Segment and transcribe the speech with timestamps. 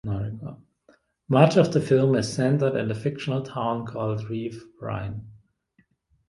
[1.29, 5.27] Much of the film is centered in the fictional town called Rive-Reine.